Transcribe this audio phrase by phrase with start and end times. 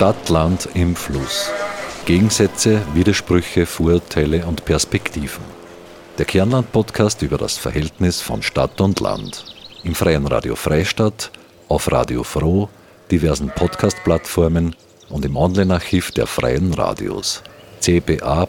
[0.00, 1.50] Stadt, Land im Fluss.
[2.06, 5.44] Gegensätze, Widersprüche, Vorurteile und Perspektiven.
[6.16, 9.44] Der Kernland-Podcast über das Verhältnis von Stadt und Land.
[9.84, 11.30] Im Freien Radio Freistadt,
[11.68, 12.70] auf Radio Froh,
[13.10, 14.74] diversen Podcast-Plattformen
[15.10, 17.42] und im Online-Archiv der Freien Radios
[17.82, 18.46] cba.fro.at.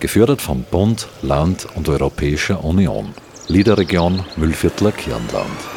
[0.00, 3.12] Gefördert vom Bund, Land und Europäischer Union.
[3.46, 5.73] Liederregion Müllviertler Kirnland.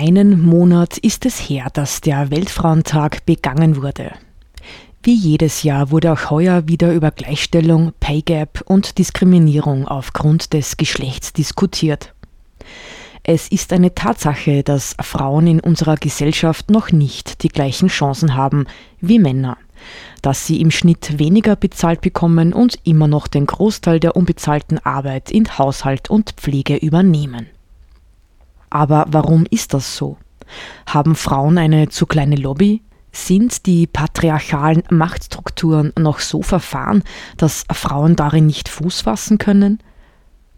[0.00, 4.12] Einen Monat ist es her, dass der Weltfrauentag begangen wurde.
[5.02, 10.76] Wie jedes Jahr wurde auch heuer wieder über Gleichstellung, Pay Gap und Diskriminierung aufgrund des
[10.76, 12.14] Geschlechts diskutiert.
[13.24, 18.68] Es ist eine Tatsache, dass Frauen in unserer Gesellschaft noch nicht die gleichen Chancen haben
[19.00, 19.58] wie Männer,
[20.22, 25.32] dass sie im Schnitt weniger bezahlt bekommen und immer noch den Großteil der unbezahlten Arbeit
[25.32, 27.48] in Haushalt und Pflege übernehmen.
[28.70, 30.16] Aber warum ist das so?
[30.86, 32.82] Haben Frauen eine zu kleine Lobby?
[33.12, 37.02] Sind die patriarchalen Machtstrukturen noch so verfahren,
[37.36, 39.78] dass Frauen darin nicht Fuß fassen können?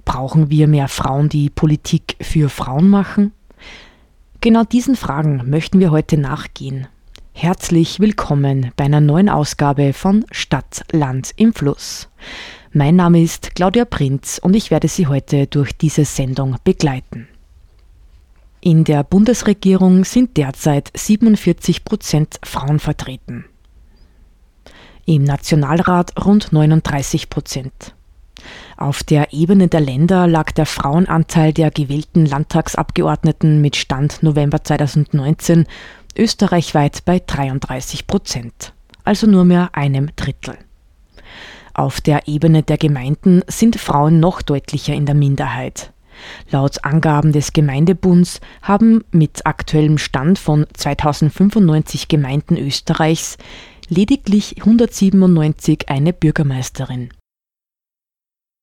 [0.04, 3.32] Brauchen wir mehr Frauen, die Politik für Frauen machen?
[4.40, 6.88] Genau diesen Fragen möchten wir heute nachgehen.
[7.32, 12.08] Herzlich willkommen bei einer neuen Ausgabe von Stadt, Land im Fluss.
[12.72, 17.28] Mein Name ist Claudia Prinz und ich werde Sie heute durch diese Sendung begleiten.
[18.62, 23.46] In der Bundesregierung sind derzeit 47 Prozent Frauen vertreten.
[25.06, 27.94] Im Nationalrat rund 39 Prozent.
[28.76, 35.66] Auf der Ebene der Länder lag der Frauenanteil der gewählten Landtagsabgeordneten mit Stand November 2019
[36.18, 40.58] österreichweit bei 33 Prozent, also nur mehr einem Drittel.
[41.72, 45.92] Auf der Ebene der Gemeinden sind Frauen noch deutlicher in der Minderheit.
[46.50, 53.38] Laut Angaben des Gemeindebunds haben mit aktuellem Stand von 2095 Gemeinden Österreichs
[53.88, 57.10] lediglich 197 eine Bürgermeisterin.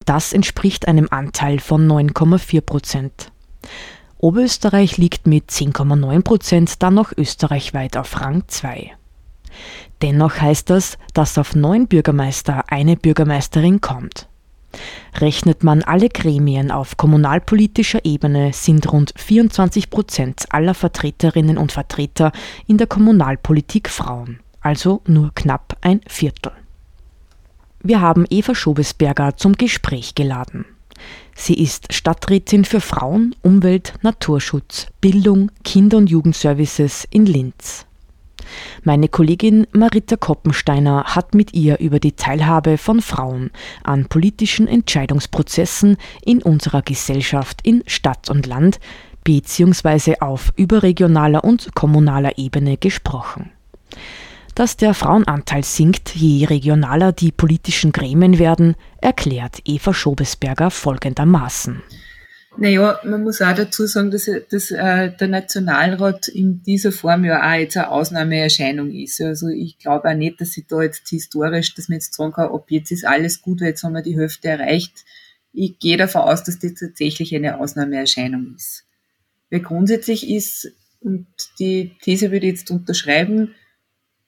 [0.06, 3.31] Das entspricht einem Anteil von 9,4 Prozent.
[4.20, 8.94] Oberösterreich liegt mit 10,9 Prozent dann noch österreichweit auf Rang 2.
[10.02, 14.28] Dennoch heißt das, dass auf neun Bürgermeister eine Bürgermeisterin kommt.
[15.20, 22.32] Rechnet man alle Gremien auf kommunalpolitischer Ebene, sind rund 24 Prozent aller Vertreterinnen und Vertreter
[22.68, 26.52] in der Kommunalpolitik Frauen, also nur knapp ein Viertel.
[27.82, 30.66] Wir haben Eva Schobesberger zum Gespräch geladen.
[31.36, 37.87] Sie ist Stadträtin für Frauen, Umwelt, Naturschutz, Bildung, Kinder- und Jugendservices in Linz.
[38.84, 43.52] Meine Kollegin Marita Koppensteiner hat mit ihr über die Teilhabe von Frauen
[43.84, 48.80] an politischen Entscheidungsprozessen in unserer Gesellschaft in Stadt und Land
[49.24, 53.52] beziehungsweise auf überregionaler und kommunaler Ebene gesprochen.
[54.56, 61.84] Dass der Frauenanteil sinkt, je regionaler die politischen Gremien werden, erklärt Eva Schobesberger folgendermaßen.
[62.59, 67.40] Naja, man muss auch dazu sagen, dass, dass äh, der Nationalrat in dieser Form ja
[67.40, 69.22] auch jetzt eine Ausnahmeerscheinung ist.
[69.22, 72.50] Also ich glaube auch nicht, dass sie da jetzt historisch, dass man jetzt sagen kann,
[72.50, 75.06] ob jetzt ist alles gut, weil jetzt haben wir die Hälfte erreicht.
[75.53, 78.85] Ich gehe davon aus, dass das tatsächlich eine Ausnahmeerscheinung ist.
[79.51, 81.28] Weil grundsätzlich ist, und
[81.59, 83.53] die These würde ich jetzt unterschreiben,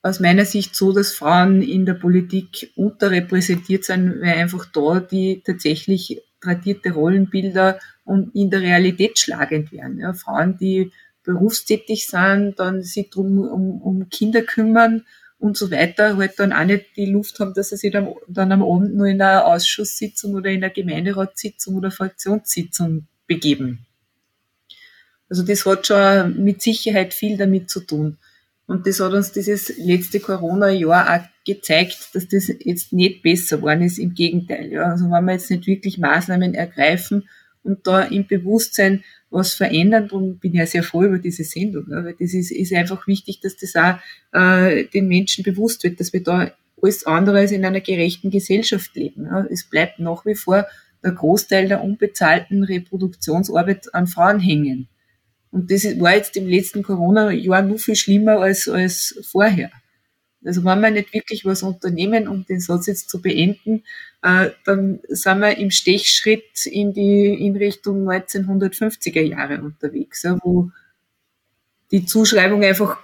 [0.02, 5.42] aus meiner Sicht so, dass Frauen in der Politik unterrepräsentiert sind, weil einfach da die
[5.46, 10.00] tatsächlich tradierte Rollenbilder und in der Realität schlagend werden.
[10.00, 10.92] Ja, Frauen, die
[11.24, 15.06] berufstätig sind, dann sich drum um, um Kinder kümmern
[15.38, 18.52] und so weiter, halt dann auch nicht die Luft haben, dass sie sich dann, dann
[18.52, 23.86] am Abend nur in einer Ausschusssitzung oder in einer Gemeinderatssitzung oder Fraktionssitzung begeben.
[25.30, 28.18] Also das hat schon mit Sicherheit viel damit zu tun.
[28.69, 33.81] Und das hat uns dieses letzte Corona-Jahr auch gezeigt, dass das jetzt nicht besser geworden
[33.81, 33.97] ist.
[33.97, 34.72] Im Gegenteil.
[34.72, 34.91] Ja.
[34.91, 37.28] Also wenn wir jetzt nicht wirklich Maßnahmen ergreifen
[37.64, 41.88] und da im Bewusstsein was verändern, darum bin ich ja sehr froh über diese Sendung.
[41.90, 43.96] Ja, weil das ist, ist einfach wichtig, dass das auch
[44.40, 48.96] äh, den Menschen bewusst wird, dass wir da alles andere als in einer gerechten Gesellschaft
[48.96, 49.26] leben.
[49.26, 49.47] Ja.
[49.49, 50.67] Es bleibt nach wie vor
[51.03, 54.90] der Großteil der unbezahlten Reproduktionsarbeit an Frauen hängen.
[55.51, 59.72] Und das war jetzt im letzten Corona-Jahr noch viel schlimmer als, als vorher.
[60.46, 63.84] Also wenn wir nicht wirklich was unternehmen, um den Satz jetzt zu beenden,
[64.22, 70.72] äh, dann sind wir im Stechschritt in die in Richtung 1950er Jahre unterwegs, ja, wo
[71.91, 73.01] die Zuschreibung einfach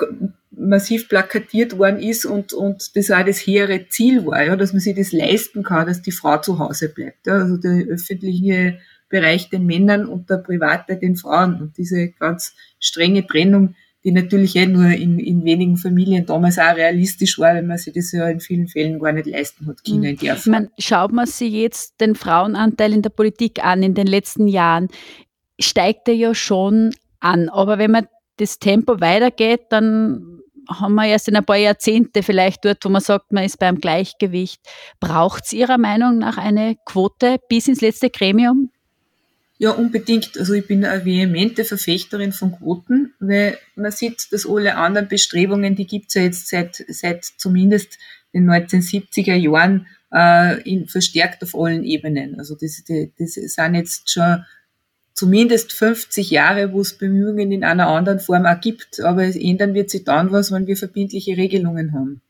[0.51, 4.79] massiv plakatiert worden ist und, und das auch das hehre Ziel war, ja, dass man
[4.79, 7.27] sich das leisten kann, dass die Frau zu Hause bleibt.
[7.27, 7.39] Ja.
[7.39, 8.79] Also die öffentliche
[9.09, 11.61] Bereich den Männern und der Private den Frauen.
[11.61, 16.75] Und diese ganz strenge Trennung, die natürlich eh nur in, in wenigen Familien damals auch
[16.75, 20.09] realistisch war, wenn man sich das ja in vielen Fällen gar nicht leisten hat Kinder
[20.09, 20.51] in der Form.
[20.51, 24.89] Man, schaut man sich jetzt den Frauenanteil in der Politik an in den letzten Jahren,
[25.59, 27.49] steigt er ja schon an.
[27.49, 28.07] Aber wenn man
[28.37, 33.01] das Tempo weitergeht, dann haben wir erst in ein paar Jahrzehnte vielleicht dort, wo man
[33.01, 34.61] sagt, man ist beim Gleichgewicht.
[34.99, 38.69] Braucht es Ihrer Meinung nach eine Quote bis ins letzte Gremium?
[39.57, 40.37] Ja, unbedingt.
[40.37, 45.75] Also ich bin eine vehemente Verfechterin von Quoten, weil man sieht, dass alle anderen Bestrebungen,
[45.75, 47.97] die gibt's ja jetzt seit, seit zumindest
[48.33, 52.37] den 1970er Jahren äh, in, verstärkt auf allen Ebenen.
[52.37, 54.43] Also das, das sind jetzt schon
[55.13, 58.99] zumindest 50 Jahre, wo es Bemühungen in einer anderen Form auch gibt.
[58.99, 62.21] Aber es ändern wird sich dann was, wenn wir verbindliche Regelungen haben.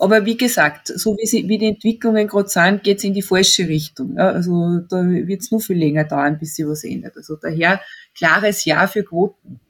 [0.00, 3.20] Aber wie gesagt, so wie, sie, wie die Entwicklungen gerade sind, geht es in die
[3.20, 4.16] falsche Richtung.
[4.16, 7.18] Ja, also da wird es nur viel länger dauern, bis sich was ändert.
[7.18, 7.82] Also daher
[8.16, 9.60] klares Ja für Quoten.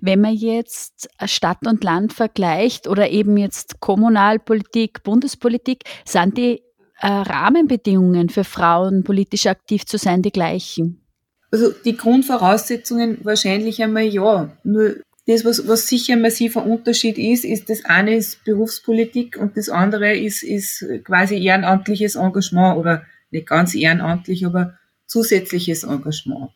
[0.00, 6.62] Wenn man jetzt Stadt und Land vergleicht oder eben jetzt Kommunalpolitik, Bundespolitik, sind die
[7.00, 11.02] äh, Rahmenbedingungen für Frauen politisch aktiv zu sein die gleichen?
[11.50, 14.56] Also die Grundvoraussetzungen wahrscheinlich einmal ja.
[14.62, 14.96] Nur
[15.26, 19.68] das, was, was sicher ein massiver Unterschied ist, ist das eine ist Berufspolitik und das
[19.68, 26.50] andere ist, ist quasi ehrenamtliches Engagement oder nicht ganz ehrenamtlich, aber zusätzliches Engagement.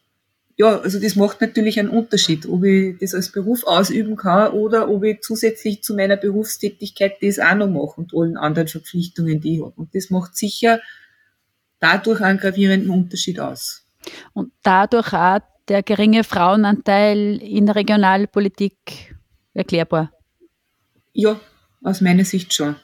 [0.56, 4.88] Ja, also das macht natürlich einen Unterschied, ob ich das als Beruf ausüben kann oder
[4.88, 9.56] ob ich zusätzlich zu meiner Berufstätigkeit das auch noch mache und allen anderen Verpflichtungen, die
[9.56, 9.74] ich habe.
[9.76, 10.80] Und das macht sicher
[11.80, 13.84] dadurch einen gravierenden Unterschied aus.
[14.32, 19.14] Und dadurch auch der geringe Frauenanteil in der Regionalpolitik
[19.54, 20.12] erklärbar?
[21.12, 21.40] Ja,
[21.82, 22.76] aus meiner Sicht schon.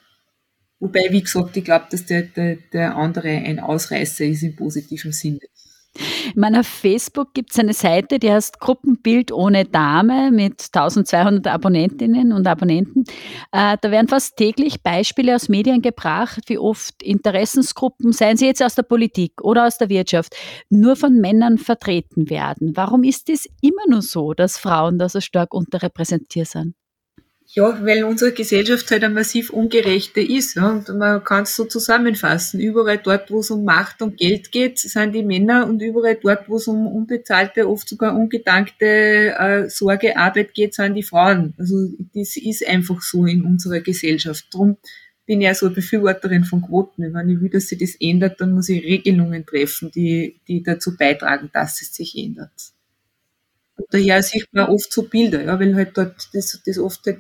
[0.79, 5.13] Wobei, wie gesagt, ich glaube, dass der, der, der andere ein Ausreißer ist im positiven
[5.13, 5.41] Sinne.
[6.35, 12.33] In meiner Facebook gibt es eine Seite, die heißt Gruppenbild ohne Dame mit 1200 Abonnentinnen
[12.33, 13.05] und Abonnenten.
[13.51, 18.63] Äh, da werden fast täglich Beispiele aus Medien gebracht, wie oft Interessensgruppen, seien sie jetzt
[18.63, 20.35] aus der Politik oder aus der Wirtschaft,
[20.69, 22.77] nur von Männern vertreten werden.
[22.77, 26.75] Warum ist es immer nur so, dass Frauen da so stark unterrepräsentiert sind?
[27.53, 30.55] Ja, weil unsere Gesellschaft halt eine massiv ungerechte ist.
[30.55, 32.61] Ja, und man kann es so zusammenfassen.
[32.61, 36.49] Überall dort, wo es um Macht und Geld geht, sind die Männer und überall dort,
[36.49, 41.55] wo es um unbezahlte, oft sogar ungedankte äh, Sorgearbeit geht, sind die Frauen.
[41.59, 44.47] Also das ist einfach so in unserer Gesellschaft.
[44.53, 44.77] Drum
[45.27, 47.13] bin ich ja so eine Befürworterin von Quoten.
[47.13, 50.97] Wenn ich will, dass sich das ändert, dann muss ich Regelungen treffen, die, die dazu
[50.97, 52.53] beitragen, dass es sich ändert
[53.91, 57.19] daher sieht man oft so Bilder, ja, weil halt dort das, das oft halt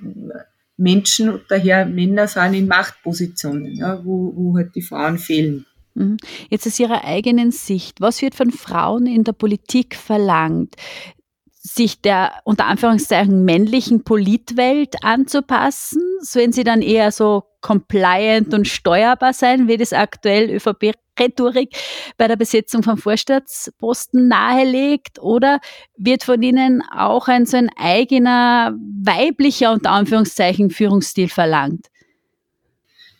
[0.76, 5.66] Menschen und daher Männer sind in Machtpositionen, ja, wo, wo halt die Frauen fehlen.
[5.94, 6.16] Mhm.
[6.48, 10.74] Jetzt aus Ihrer eigenen Sicht, was wird von Frauen in der Politik verlangt?
[11.62, 16.02] Sich der unter Anführungszeichen männlichen Politwelt anzupassen?
[16.20, 21.76] Sollen sie dann eher so compliant und steuerbar sein, wie das aktuell ÖVP-Rhetorik
[22.16, 25.18] bei der Besetzung von Vorstandsposten nahelegt?
[25.20, 25.60] Oder
[25.98, 31.86] wird von ihnen auch ein so ein eigener weiblicher unter Anführungszeichen Führungsstil verlangt?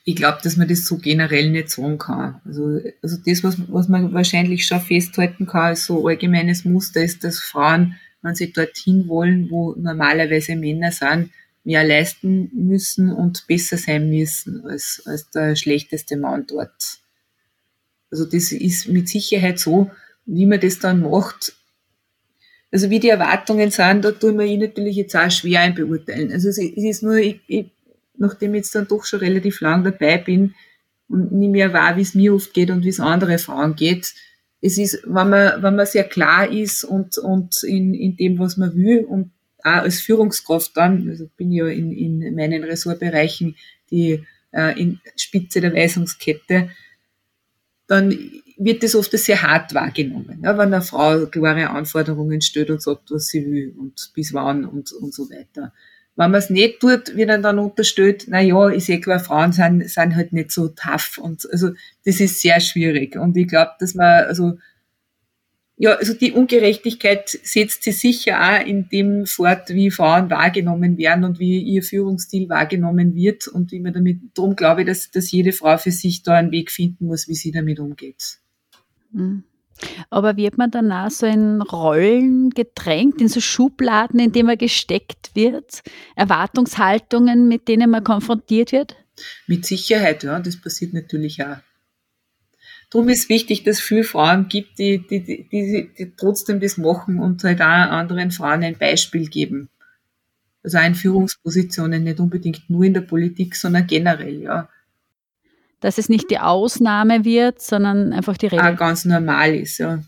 [0.05, 2.41] Ich glaube, dass man das so generell nicht sagen kann.
[2.47, 7.23] Also, also das, was, was man wahrscheinlich schon festhalten kann als so allgemeines Muster, ist,
[7.23, 11.31] dass Frauen wenn sie dorthin wollen, wo normalerweise Männer sind,
[11.65, 16.99] mehr leisten müssen und besser sein müssen als, als der schlechteste Mann dort.
[18.11, 19.91] Also das ist mit Sicherheit so,
[20.27, 21.55] wie man das dann macht.
[22.73, 26.33] Also wie die Erwartungen sind, da tun wir ich natürlich jetzt auch schwer ein beurteilen.
[26.33, 27.71] Also es ist nur, ich, ich,
[28.17, 30.55] nachdem ich jetzt dann doch schon relativ lang dabei bin
[31.09, 34.15] und nicht mehr wahr, wie es mir oft geht und wie es andere Frauen geht,
[34.61, 38.57] es ist, wenn man, wenn man sehr klar ist und, und in, in dem, was
[38.57, 39.31] man will und
[39.63, 43.57] auch als Führungskraft dann, also bin ja in, in meinen Ressortbereichen
[43.91, 46.71] die äh, in Spitze der Weisungskette,
[47.87, 48.17] dann
[48.57, 53.11] wird das oft sehr hart wahrgenommen, ja, wenn eine Frau klare Anforderungen stellt und sagt,
[53.11, 55.73] was sie will und bis wann und, und so weiter.
[56.17, 59.89] Wenn man es nicht tut, wird dann, unterstellt, na ja, ich sehe klar, Frauen sind,
[59.89, 61.71] sind halt nicht so tough und also
[62.05, 64.59] das ist sehr schwierig und ich glaube, dass man also
[65.83, 71.25] ja, also die Ungerechtigkeit setzt sich sicher auch in dem fort, wie Frauen wahrgenommen werden
[71.25, 75.31] und wie ihr Führungsstil wahrgenommen wird und wie man damit, darum glaube ich, dass, dass
[75.31, 78.41] jede Frau für sich da einen Weg finden muss, wie sie damit umgeht.
[79.11, 79.45] Mhm.
[80.11, 85.31] Aber wird man danach so in Rollen gedrängt, in so Schubladen, in denen man gesteckt
[85.35, 85.83] wird?
[86.17, 88.97] Erwartungshaltungen, mit denen man konfrontiert wird?
[89.47, 91.59] Mit Sicherheit, ja, das passiert natürlich auch.
[92.91, 97.19] darum ist wichtig, dass es viele Frauen gibt, die, die, die, die, trotzdem das machen
[97.19, 99.69] und halt auch anderen Frauen ein Beispiel geben.
[100.63, 104.69] Also auch in Führungspositionen, nicht unbedingt nur in der Politik, sondern generell, ja.
[105.81, 108.65] Dass es nicht die Ausnahme wird, sondern einfach die Regel.
[108.65, 110.01] Auch ganz normal ist, ja.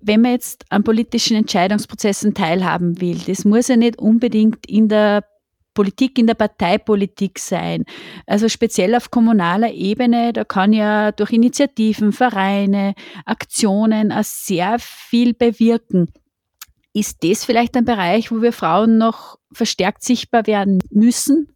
[0.00, 5.22] Wenn man jetzt an politischen Entscheidungsprozessen teilhaben will, das muss ja nicht unbedingt in der
[5.74, 7.84] Politik in der Parteipolitik sein.
[8.26, 15.34] Also speziell auf kommunaler Ebene, da kann ja durch Initiativen, Vereine, Aktionen auch sehr viel
[15.34, 16.08] bewirken.
[16.92, 21.48] Ist das vielleicht ein Bereich, wo wir Frauen noch verstärkt sichtbar werden müssen?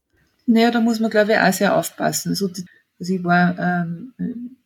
[0.47, 2.31] Naja, da muss man, glaube ich, auch sehr aufpassen.
[2.31, 2.63] Also, also
[2.99, 4.57] ich war ähm,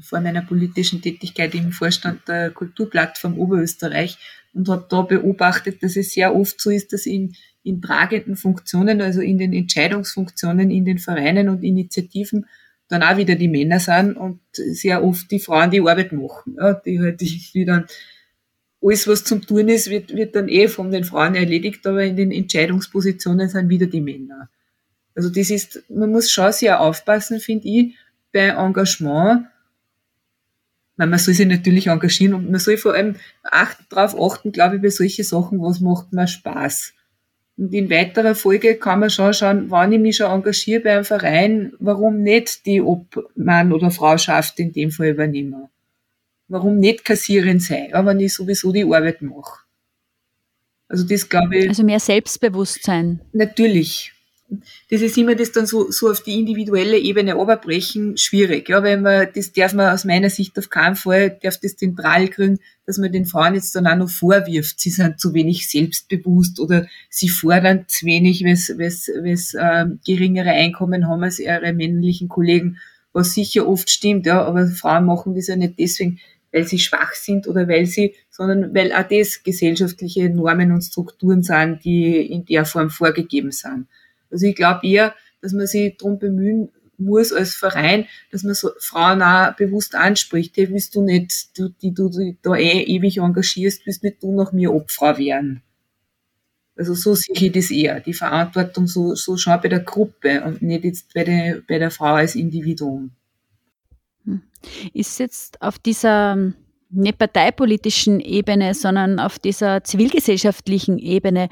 [0.00, 4.18] vor meiner politischen Tätigkeit im Vorstand der Kulturplattform Oberösterreich
[4.52, 9.00] und habe da beobachtet, dass es sehr oft so ist, dass in, in tragenden Funktionen,
[9.00, 12.46] also in den Entscheidungsfunktionen in den Vereinen und Initiativen,
[12.88, 16.74] dann auch wieder die Männer sind und sehr oft die Frauen die Arbeit machen, ja,
[16.74, 17.84] die halt die dann
[18.80, 22.16] alles, was zum Tun ist, wird, wird dann eh von den Frauen erledigt, aber in
[22.16, 24.48] den Entscheidungspositionen sind wieder die Männer.
[25.18, 27.96] Also das ist, man muss schon sehr aufpassen, finde ich,
[28.32, 29.46] bei Engagement,
[30.96, 34.82] man soll sich natürlich engagieren und man soll vor allem achten, darauf achten, glaube ich,
[34.82, 36.92] bei solchen Sachen, was macht mir Spaß.
[37.56, 41.04] Und in weiterer Folge kann man schon schauen, wann ich mich schon engagiere bei einem
[41.04, 45.68] Verein, warum nicht die Obmann oder Frauschaft in dem Fall übernehmen.
[46.46, 49.62] Warum nicht Kassierin sein, ja, wenn ich sowieso die Arbeit mache.
[50.86, 51.68] Also das glaube ich.
[51.68, 53.20] Also mehr Selbstbewusstsein.
[53.32, 54.12] Natürlich
[54.90, 58.68] das ist immer das dann so, so auf die individuelle Ebene oberbrechen, schwierig.
[58.68, 62.28] Ja, weil man, das darf man aus meiner Sicht auf keinen Fall, darf das zentral
[62.28, 66.60] kriegen, dass man den Frauen jetzt dann auch noch vorwirft, sie sind zu wenig selbstbewusst
[66.60, 68.56] oder sie fordern zu wenig, weil
[68.90, 72.78] sie äh, geringere Einkommen haben als ihre männlichen Kollegen,
[73.12, 76.20] was sicher oft stimmt, ja, aber Frauen machen das ja nicht deswegen,
[76.52, 81.42] weil sie schwach sind oder weil sie, sondern weil auch das gesellschaftliche Normen und Strukturen
[81.42, 83.86] sind, die in der Form vorgegeben sind.
[84.30, 88.70] Also ich glaube eher, dass man sich darum bemühen muss als Verein, dass man so
[88.80, 90.56] Frauen auch bewusst anspricht.
[90.56, 92.10] Hey, willst du nicht, du, die du
[92.42, 95.62] da eh ewig engagierst, willst nicht du nach mir Opfer werden?
[96.76, 98.00] Also so sehe ich das eher.
[98.00, 101.90] Die Verantwortung so, so schon bei der Gruppe und nicht jetzt bei der, bei der
[101.90, 103.10] Frau als Individuum.
[104.24, 104.42] Hm.
[104.92, 106.52] Ist jetzt auf dieser
[106.90, 111.48] nicht parteipolitischen Ebene, sondern auf dieser zivilgesellschaftlichen Ebene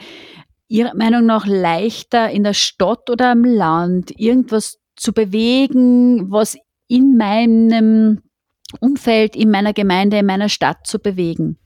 [0.68, 6.56] Ihrer Meinung nach leichter in der Stadt oder am Land irgendwas zu bewegen, was
[6.88, 8.22] in meinem
[8.80, 11.58] Umfeld, in meiner Gemeinde, in meiner Stadt zu bewegen?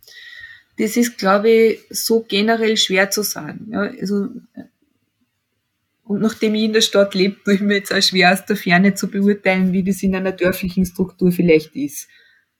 [0.78, 3.68] Das ist, glaube ich, so generell schwer zu sagen.
[3.70, 4.28] Ja, also,
[6.04, 8.56] und nachdem ich in der Stadt lebe, tue ich mir jetzt auch schwer aus der
[8.56, 12.08] Ferne zu beurteilen, wie das in einer dörflichen Struktur vielleicht ist.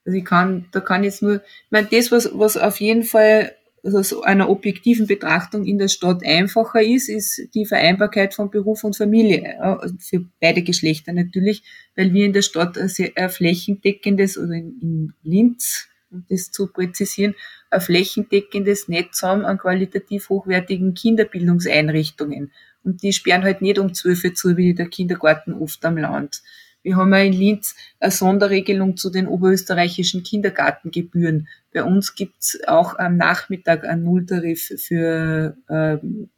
[0.05, 3.55] Also ich kann, da kann jetzt nur, ich meine, das, was, was auf jeden Fall
[3.83, 8.83] also so einer objektiven Betrachtung in der Stadt einfacher ist, ist die Vereinbarkeit von Beruf
[8.83, 9.59] und Familie.
[9.61, 11.63] Also für beide Geschlechter natürlich,
[11.95, 16.67] weil wir in der Stadt ein, sehr, flächendeckendes, oder in, in Linz, um das zu
[16.67, 17.35] präzisieren,
[17.71, 22.51] ein flächendeckendes Netz haben an qualitativ hochwertigen Kinderbildungseinrichtungen.
[22.83, 26.41] Und die sperren halt nicht um zwölf zu, wie der Kindergarten oft am Land.
[26.83, 31.47] Wir haben ja in Linz eine Sonderregelung zu den oberösterreichischen Kindergartengebühren.
[31.73, 36.29] Bei uns gibt's auch am Nachmittag einen Nulltarif für ähm,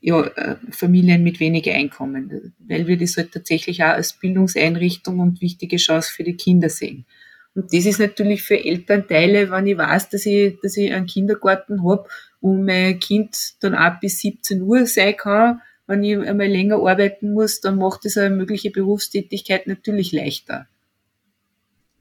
[0.00, 5.40] ja, äh, Familien mit wenig Einkommen, weil wir das halt tatsächlich auch als Bildungseinrichtung und
[5.40, 7.06] wichtige Chance für die Kinder sehen.
[7.54, 11.88] Und das ist natürlich für Elternteile, wenn ich weiß, dass ich, dass ich einen Kindergarten
[11.88, 12.06] habe,
[12.40, 17.32] wo mein Kind dann ab bis 17 Uhr sein kann, wenn ich einmal länger arbeiten
[17.32, 20.66] muss, dann macht es eine mögliche Berufstätigkeit natürlich leichter.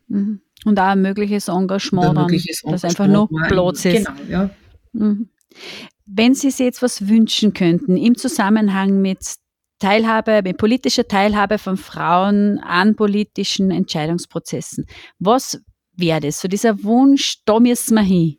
[0.07, 0.41] Mhm.
[0.65, 4.05] Und auch ein mögliches Engagement, ein mögliches dann, dass einfach nur Platz ist.
[4.05, 4.49] Genau, ja.
[4.93, 5.29] Mhm.
[6.05, 9.19] Wenn Sie sich jetzt was wünschen könnten im Zusammenhang mit
[9.79, 14.85] Teilhabe, mit politischer Teilhabe von Frauen an politischen Entscheidungsprozessen,
[15.19, 15.61] was
[15.95, 16.39] wäre das?
[16.39, 18.37] So dieser Wunsch, da müssen wir hin.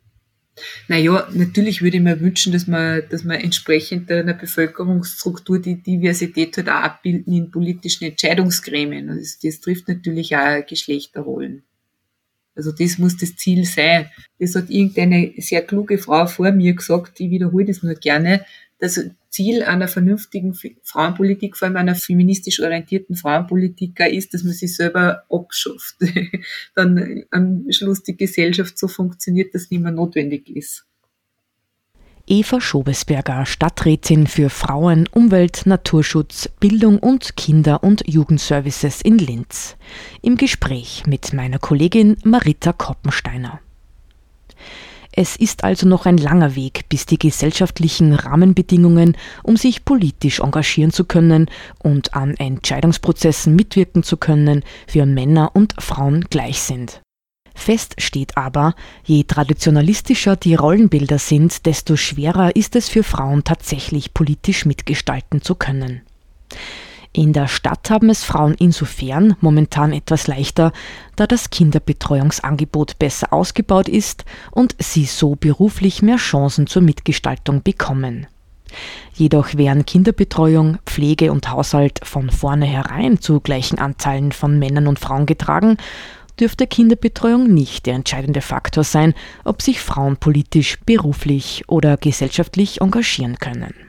[0.87, 6.55] Naja, natürlich würde ich mir wünschen, dass man, dass man entsprechend einer Bevölkerungsstruktur die Diversität
[6.55, 9.09] halt auch abbilden in politischen Entscheidungsgremien.
[9.09, 11.63] Also das, trifft natürlich auch Geschlechterrollen.
[12.55, 14.09] Also das muss das Ziel sein.
[14.39, 18.45] Das hat irgendeine sehr kluge Frau vor mir gesagt, ich wiederhole das nur gerne,
[18.79, 20.53] das Ziel einer vernünftigen
[20.83, 25.97] Frauenpolitik, vor allem einer feministisch orientierten Frauenpolitik ist, dass man sich selber abschafft.
[26.75, 30.85] Dann am Schluss die Gesellschaft so funktioniert, dass nicht mehr notwendig ist.
[32.27, 39.75] Eva Schobesberger, Stadträtin für Frauen, Umwelt, Naturschutz, Bildung und Kinder- und Jugendservices in Linz.
[40.23, 43.61] Im Gespräch mit meiner Kollegin Marita Koppensteiner.
[45.17, 50.91] Es ist also noch ein langer Weg, bis die gesellschaftlichen Rahmenbedingungen, um sich politisch engagieren
[50.91, 51.49] zu können
[51.81, 57.01] und an Entscheidungsprozessen mitwirken zu können, für Männer und Frauen gleich sind.
[57.55, 64.13] Fest steht aber, je traditionalistischer die Rollenbilder sind, desto schwerer ist es für Frauen tatsächlich
[64.13, 66.01] politisch mitgestalten zu können.
[67.17, 70.73] In der Stadt haben es Frauen insofern momentan etwas leichter,
[71.15, 78.27] da das Kinderbetreuungsangebot besser ausgebaut ist und sie so beruflich mehr Chancen zur Mitgestaltung bekommen.
[79.13, 85.25] Jedoch wären Kinderbetreuung, Pflege und Haushalt von vornherein zu gleichen Anteilen von Männern und Frauen
[85.25, 85.77] getragen,
[86.37, 89.13] dürfte Kinderbetreuung nicht der entscheidende Faktor sein,
[89.45, 93.84] ob sich Frauen politisch, beruflich oder gesellschaftlich engagieren können.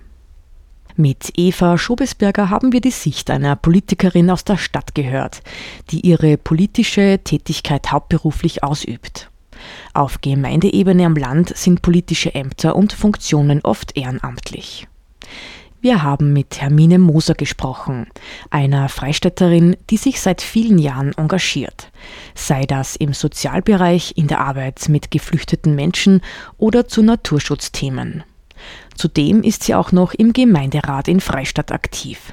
[0.99, 5.43] Mit Eva Schobesberger haben wir die Sicht einer Politikerin aus der Stadt gehört,
[5.91, 9.31] die ihre politische Tätigkeit hauptberuflich ausübt.
[9.93, 14.89] Auf Gemeindeebene am Land sind politische Ämter und Funktionen oft ehrenamtlich.
[15.83, 18.07] Wir haben mit Hermine Moser gesprochen,
[18.49, 21.93] einer Freistädterin, die sich seit vielen Jahren engagiert,
[22.35, 26.23] sei das im Sozialbereich, in der Arbeit mit geflüchteten Menschen
[26.57, 28.25] oder zu Naturschutzthemen.
[28.97, 32.33] Zudem ist sie auch noch im Gemeinderat in Freistadt aktiv.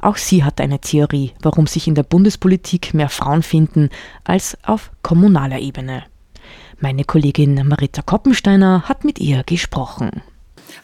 [0.00, 3.90] Auch sie hat eine Theorie, warum sich in der Bundespolitik mehr Frauen finden
[4.24, 6.04] als auf kommunaler Ebene.
[6.78, 10.22] Meine Kollegin Marita Koppensteiner hat mit ihr gesprochen.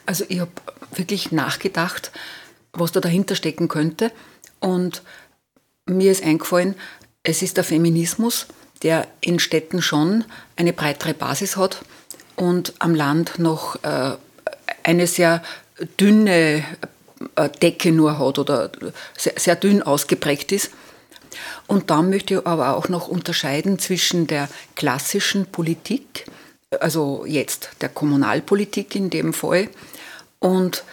[0.05, 0.51] Also ich habe
[0.93, 2.11] wirklich nachgedacht,
[2.73, 4.11] was da dahinter stecken könnte.
[4.59, 5.01] Und
[5.87, 6.75] mir ist eingefallen,
[7.23, 8.47] es ist der Feminismus,
[8.83, 10.23] der in Städten schon
[10.55, 11.83] eine breitere Basis hat
[12.35, 14.15] und am Land noch äh,
[14.87, 15.43] eine sehr
[15.99, 16.63] dünne
[17.35, 18.71] äh, Decke nur hat oder
[19.17, 20.71] sehr, sehr dünn ausgeprägt ist.
[21.67, 26.25] Und dann möchte ich aber auch noch unterscheiden zwischen der klassischen Politik,
[26.79, 29.69] also jetzt der Kommunalpolitik in dem Fall,
[30.39, 30.83] und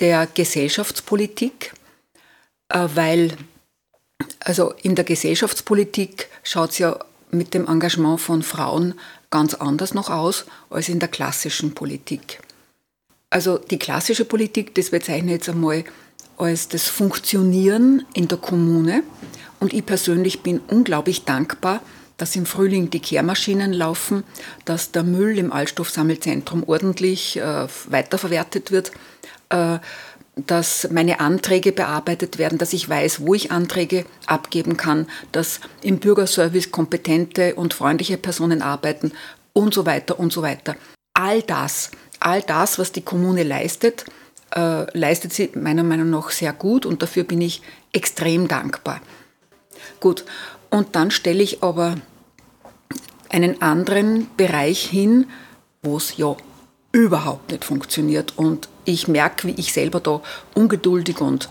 [0.00, 1.72] der Gesellschaftspolitik,
[2.70, 3.36] äh, weil
[4.40, 6.98] also in der Gesellschaftspolitik schaut es ja
[7.30, 8.94] mit dem Engagement von Frauen
[9.30, 12.40] ganz anders noch aus als in der klassischen Politik.
[13.34, 15.82] Also die klassische Politik, das bezeichne ich jetzt einmal
[16.38, 19.02] als das Funktionieren in der Kommune.
[19.58, 21.80] Und ich persönlich bin unglaublich dankbar,
[22.16, 24.22] dass im Frühling die Kehrmaschinen laufen,
[24.64, 28.92] dass der Müll im Altstoffsammelzentrum ordentlich äh, weiterverwertet wird,
[29.48, 29.78] äh,
[30.36, 35.98] dass meine Anträge bearbeitet werden, dass ich weiß, wo ich Anträge abgeben kann, dass im
[35.98, 39.10] Bürgerservice kompetente und freundliche Personen arbeiten
[39.52, 40.76] und so weiter und so weiter.
[41.14, 41.90] All das
[42.24, 44.04] all das, was die Kommune leistet,
[44.54, 49.00] äh, leistet sie meiner Meinung nach sehr gut und dafür bin ich extrem dankbar.
[50.00, 50.24] Gut,
[50.70, 51.96] und dann stelle ich aber
[53.28, 55.26] einen anderen Bereich hin,
[55.82, 56.36] wo es ja
[56.92, 60.22] überhaupt nicht funktioniert und ich merke, wie ich selber da
[60.54, 61.48] ungeduldig und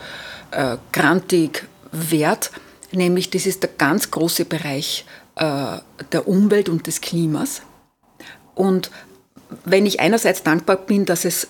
[0.51, 2.47] äh, grantig werde,
[2.91, 5.05] nämlich das ist der ganz große Bereich
[5.35, 5.77] äh,
[6.11, 7.61] der Umwelt und des Klimas.
[8.55, 8.91] Und
[9.65, 11.47] wenn ich einerseits dankbar bin, dass es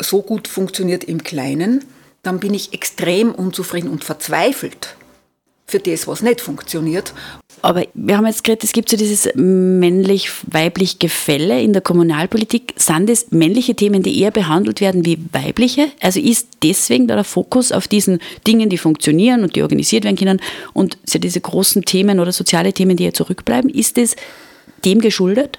[0.00, 1.84] so gut funktioniert im Kleinen,
[2.22, 4.96] dann bin ich extrem unzufrieden und verzweifelt
[5.66, 7.14] für das, was nicht funktioniert.
[7.62, 12.74] Aber wir haben jetzt geredet, es gibt so dieses männlich-weiblich Gefälle in der Kommunalpolitik.
[12.76, 15.88] Sind es männliche Themen, die eher behandelt werden wie weibliche?
[16.00, 20.16] Also ist deswegen da der Fokus auf diesen Dingen, die funktionieren und die organisiert werden
[20.16, 20.40] können
[20.74, 24.16] und diese großen Themen oder soziale Themen, die ja zurückbleiben, ist es
[24.84, 25.58] dem geschuldet?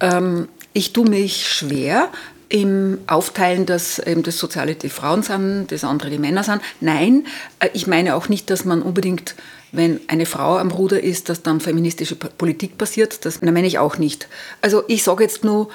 [0.00, 2.08] Ähm, ich tue mich schwer
[2.48, 6.60] im Aufteilen, dass eben das Soziale die Frauen sind, das andere die Männer sind.
[6.80, 7.26] Nein,
[7.60, 9.36] äh, ich meine auch nicht, dass man unbedingt,
[9.72, 13.24] wenn eine Frau am Ruder ist, dass dann feministische Politik passiert.
[13.24, 14.28] Das meine ich auch nicht.
[14.62, 15.68] Also ich sage jetzt nur,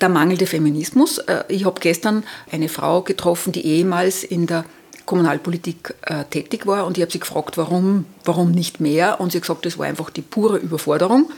[0.00, 1.18] der mangelnde Feminismus.
[1.18, 4.64] Äh, ich habe gestern eine Frau getroffen, die ehemals in der
[5.06, 9.20] Kommunalpolitik äh, tätig war und ich habe sie gefragt, warum, warum nicht mehr?
[9.20, 11.30] Und sie hat gesagt, das war einfach die pure Überforderung.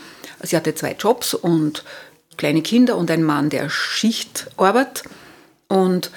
[0.43, 1.85] Sie hatte zwei Jobs und
[2.41, 5.05] kleine Kinder und ein Mann, der Schicht arbeitet.
[5.69, 6.11] Und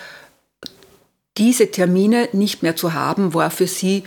[1.37, 4.03] diese Termine nicht mehr zu haben, war für sie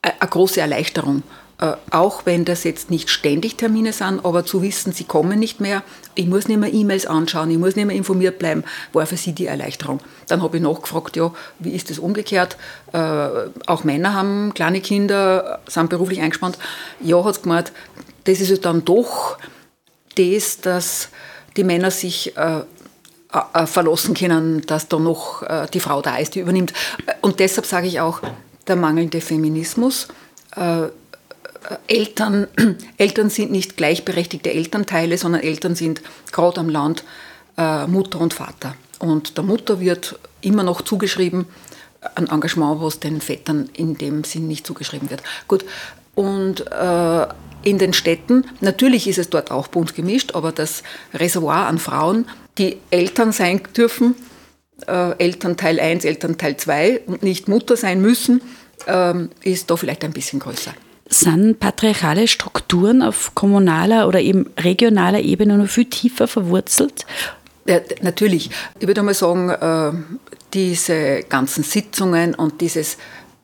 [0.00, 1.22] eine große Erleichterung.
[1.60, 5.60] Äh, auch wenn das jetzt nicht ständig Termine sind, aber zu wissen, sie kommen nicht
[5.60, 5.82] mehr,
[6.14, 8.64] ich muss nicht mehr E-Mails anschauen, ich muss nicht mehr informiert bleiben,
[8.94, 10.00] war für sie die Erleichterung.
[10.28, 12.56] Dann habe ich nachgefragt, ja, wie ist das umgekehrt?
[12.94, 13.28] Äh,
[13.66, 16.56] auch Männer haben kleine Kinder, sind beruflich eingespannt.
[17.02, 17.72] Ja, hat es gemeint,
[18.24, 19.36] das ist dann doch
[20.16, 21.08] das, dass
[21.56, 22.62] die Männer sich äh,
[23.32, 26.72] äh, verlassen können, dass da noch äh, die Frau da ist, die übernimmt.
[27.20, 28.20] Und deshalb sage ich auch,
[28.66, 30.08] der mangelnde Feminismus.
[30.56, 30.88] Äh,
[31.86, 32.46] Eltern,
[32.96, 36.00] Eltern sind nicht gleichberechtigte Elternteile, sondern Eltern sind
[36.32, 37.04] gerade am Land
[37.56, 38.74] äh, Mutter und Vater.
[38.98, 41.46] Und der Mutter wird immer noch zugeschrieben
[42.14, 45.22] ein Engagement, was den Vätern in dem Sinn nicht zugeschrieben wird.
[45.48, 45.64] Gut,
[46.20, 47.26] und äh,
[47.62, 50.82] in den Städten, natürlich ist es dort auch bunt gemischt, aber das
[51.14, 52.26] Reservoir an Frauen,
[52.58, 54.14] die Eltern sein dürfen,
[54.86, 58.42] äh, Elternteil 1, Elternteil 2 und nicht Mutter sein müssen,
[58.86, 60.72] äh, ist da vielleicht ein bisschen größer.
[61.08, 67.06] Sind patriarchale Strukturen auf kommunaler oder eben regionaler Ebene noch viel tiefer verwurzelt?
[67.64, 68.50] Ja, natürlich.
[68.78, 69.92] Ich würde mal sagen, äh,
[70.52, 72.98] diese ganzen Sitzungen und dieses,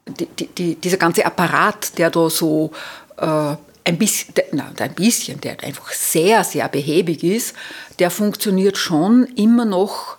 [0.07, 2.71] die, die, dieser ganze Apparat, der da so
[3.19, 7.55] äh, ein bisschen, na, ein bisschen, der einfach sehr, sehr behäbig ist,
[7.99, 10.17] der funktioniert schon immer noch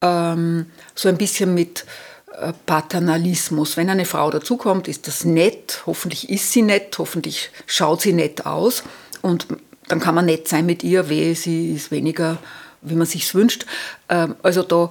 [0.00, 1.86] ähm, so ein bisschen mit
[2.32, 3.76] äh, Paternalismus.
[3.76, 8.46] Wenn eine Frau dazukommt, ist das nett, hoffentlich ist sie nett, hoffentlich schaut sie nett
[8.46, 8.84] aus
[9.22, 9.46] und
[9.88, 12.38] dann kann man nett sein mit ihr, wehe, sie ist weniger,
[12.80, 13.66] wie man sich wünscht.
[14.08, 14.90] Ähm, also da,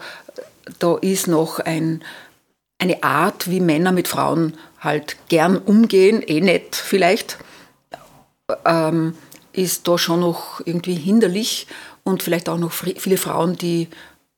[0.79, 2.03] da ist noch ein,
[2.79, 7.37] eine Art, wie Männer mit Frauen halt gern umgehen, eh nett vielleicht,
[8.65, 9.13] ähm,
[9.51, 11.67] ist da schon noch irgendwie hinderlich
[12.03, 13.89] und vielleicht auch noch viele Frauen, die,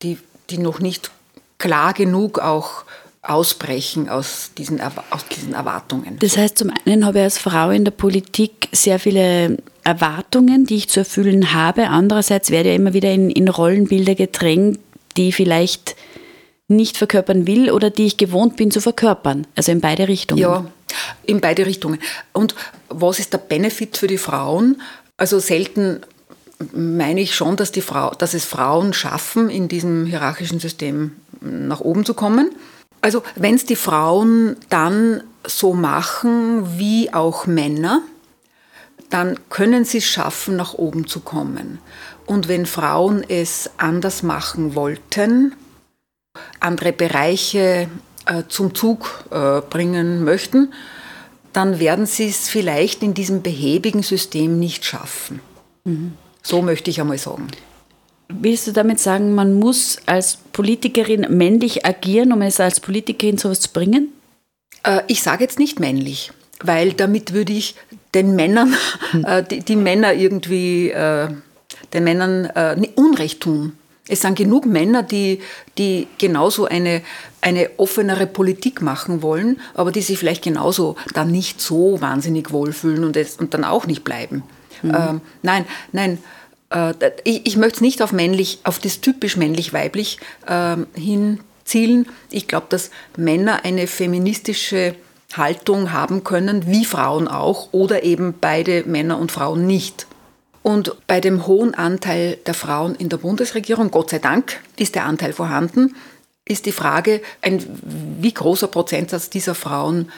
[0.01, 0.17] die,
[0.49, 1.11] die noch nicht
[1.59, 2.83] klar genug auch
[3.21, 6.17] ausbrechen aus diesen, aus diesen Erwartungen.
[6.19, 10.77] Das heißt, zum einen habe ich als Frau in der Politik sehr viele Erwartungen, die
[10.77, 11.89] ich zu erfüllen habe.
[11.89, 14.79] Andererseits werde ich immer wieder in, in Rollenbilder gedrängt,
[15.17, 15.90] die vielleicht
[16.71, 19.47] nicht verkörpern will oder die ich gewohnt bin zu verkörpern.
[19.55, 20.41] Also in beide Richtungen.
[20.41, 20.65] Ja,
[21.25, 21.99] in beide Richtungen.
[22.33, 22.55] Und
[22.89, 24.81] was ist der Benefit für die Frauen?
[25.17, 26.01] Also selten
[26.73, 31.81] meine ich schon, dass, die Frau, dass es Frauen schaffen, in diesem hierarchischen System nach
[31.81, 32.51] oben zu kommen.
[33.01, 38.01] Also wenn es die Frauen dann so machen wie auch Männer,
[39.09, 41.79] dann können sie es schaffen, nach oben zu kommen.
[42.25, 45.53] Und wenn Frauen es anders machen wollten,
[46.59, 47.87] andere Bereiche
[48.25, 50.73] äh, zum Zug äh, bringen möchten,
[51.53, 55.39] dann werden sie es vielleicht in diesem behäbigen System nicht schaffen.
[55.85, 56.13] Mhm.
[56.43, 57.47] So möchte ich einmal sagen.
[58.29, 63.59] Willst du damit sagen, man muss als Politikerin männlich agieren, um es als Politikerin sowas
[63.59, 64.09] zu bringen?
[64.83, 67.75] Äh, ich sage jetzt nicht männlich, weil damit würde ich
[68.13, 68.75] den Männern,
[69.49, 72.49] die, die, Männer irgendwie, den Männern
[72.95, 73.77] Unrecht tun.
[74.07, 75.39] Es sind genug Männer, die,
[75.77, 77.01] die genauso eine,
[77.39, 83.03] eine offenere Politik machen wollen, aber die sich vielleicht genauso dann nicht so wahnsinnig wohlfühlen
[83.03, 84.43] und, es, und dann auch nicht bleiben.
[84.81, 84.95] Mhm.
[84.95, 86.17] Ähm, nein, nein,
[86.71, 92.07] äh, ich, ich möchte es nicht auf männlich, auf das typisch männlich-weiblich äh, hinzielen.
[92.31, 94.95] Ich glaube, dass Männer eine feministische
[95.33, 100.07] Haltung haben können, wie Frauen auch, oder eben beide Männer und Frauen nicht.
[100.63, 105.05] Und bei dem hohen Anteil der Frauen in der Bundesregierung, Gott sei Dank, ist der
[105.05, 105.95] Anteil vorhanden,
[106.45, 107.63] ist die Frage, ein,
[108.19, 110.11] wie großer Prozentsatz dieser Frauen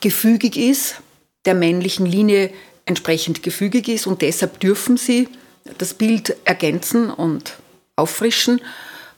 [0.00, 0.96] gefügig ist,
[1.44, 2.50] der männlichen Linie
[2.84, 4.06] entsprechend gefügig ist.
[4.06, 5.28] Und deshalb dürfen sie
[5.78, 7.54] das Bild ergänzen und
[7.96, 8.60] auffrischen.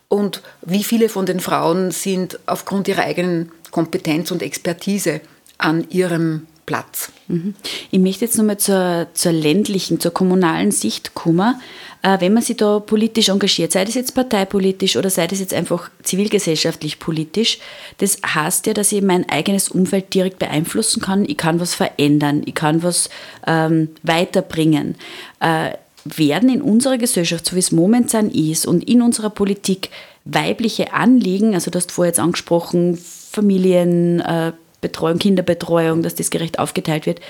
[0.08, 5.20] Und wie viele von den Frauen sind aufgrund ihrer eigenen Kompetenz und Expertise
[5.58, 7.10] an ihrem Platz.
[7.26, 7.54] Mhm.
[7.90, 11.60] Ich möchte jetzt nochmal zur, zur ländlichen, zur kommunalen Sicht kommen.
[12.02, 15.52] Äh, wenn man sich da politisch engagiert, sei das jetzt parteipolitisch oder sei das jetzt
[15.52, 17.58] einfach zivilgesellschaftlich politisch,
[17.98, 21.24] das heißt ja, dass ich mein eigenes Umfeld direkt beeinflussen kann.
[21.24, 23.10] Ich kann was verändern, ich kann was
[23.48, 24.94] ähm, weiterbringen.
[25.40, 25.72] Äh,
[26.04, 29.90] werden in unserer Gesellschaft, so wie es momentan ist und in unserer Politik,
[30.24, 36.58] weibliche Anliegen, also du hast vorher jetzt angesprochen, Familien, äh, Betreuung, Kinderbetreuung, dass das gerecht
[36.58, 37.20] aufgeteilt wird.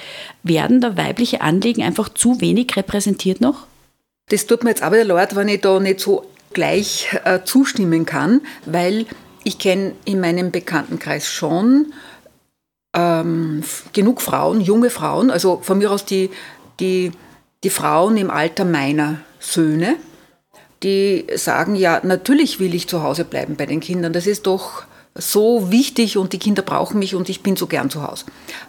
[0.42, 3.66] Werden da weibliche Anliegen einfach zu wenig repräsentiert noch?
[4.28, 8.40] Das tut mir jetzt aber leid, wenn ich da nicht so gleich äh, zustimmen kann,
[8.64, 9.06] weil
[9.44, 11.92] ich kenne in meinem Bekanntenkreis schon
[12.94, 16.30] ähm, genug Frauen, junge Frauen, also von mir aus die,
[16.78, 17.12] die,
[17.64, 19.96] die Frauen im Alter meiner Söhne,
[20.82, 24.12] die sagen, ja, natürlich will ich zu Hause bleiben bei den Kindern.
[24.12, 27.90] Das ist doch so wichtig und die Kinder brauchen mich und ich bin so gern
[27.90, 28.24] zu Hause.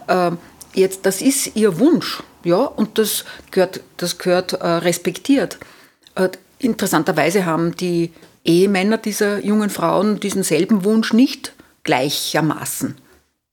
[0.08, 0.38] Ähm,
[0.73, 5.58] jetzt, das ist ihr Wunsch, ja, und das gehört, das gehört äh, respektiert.
[6.15, 8.12] Äh, interessanterweise haben die
[8.43, 12.95] Ehemänner dieser jungen Frauen diesen selben Wunsch nicht gleichermaßen.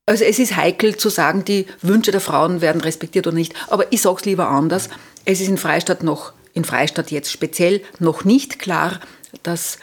[0.06, 3.92] Also es ist heikel zu sagen, die Wünsche der Frauen werden respektiert oder nicht, aber
[3.92, 4.88] ich sage es lieber anders.
[5.26, 9.00] Es ist in Freistadt noch, in Freistadt jetzt speziell, noch nicht klar,
[9.42, 9.78] dass,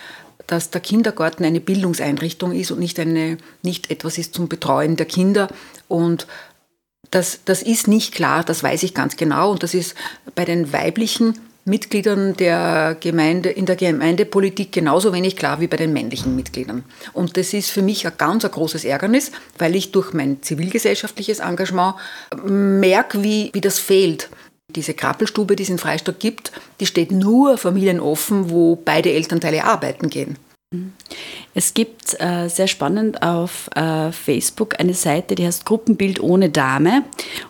[0.48, 5.06] dass der Kindergarten eine Bildungseinrichtung ist und nicht, eine, nicht etwas ist zum Betreuen der
[5.06, 5.48] Kinder.
[5.88, 6.28] Und
[7.12, 9.52] das, das ist nicht klar, das weiß ich ganz genau.
[9.52, 9.96] Und das ist
[10.36, 15.94] bei den weiblichen Mitgliedern der Gemeinde, in der Gemeindepolitik genauso wenig klar wie bei den
[15.94, 16.84] männlichen Mitgliedern.
[17.12, 21.40] Und das ist für mich ein ganz ein großes Ärgernis, weil ich durch mein zivilgesellschaftliches
[21.40, 21.96] Engagement
[22.46, 24.30] merke, wie, wie das fehlt.
[24.76, 29.64] Diese Krabbelstube, die es in Freistadt gibt, die steht nur Familien offen, wo beide Elternteile
[29.64, 30.38] arbeiten gehen.
[31.58, 37.04] Es gibt äh, sehr spannend auf äh, Facebook eine Seite, die heißt Gruppenbild ohne Dame.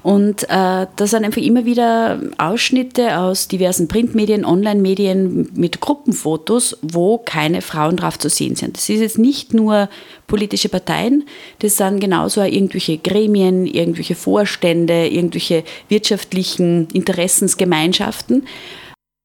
[0.04, 7.18] Und äh, da sind einfach immer wieder Ausschnitte aus diversen Printmedien, Online-Medien mit Gruppenfotos, wo
[7.18, 8.78] keine Frauen drauf zu sehen sind.
[8.78, 9.90] Das ist jetzt nicht nur
[10.28, 11.24] politische Parteien,
[11.60, 18.44] das sind genauso auch irgendwelche Gremien, irgendwelche Vorstände, irgendwelche wirtschaftlichen Interessensgemeinschaften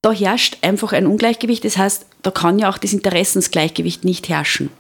[0.03, 1.65] da herrscht einfach ein Ungleichgewicht.
[1.65, 4.71] Das heißt, da kann ja auch das Interessensgleichgewicht nicht herrschen.